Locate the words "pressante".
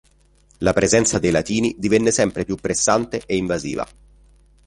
2.55-3.21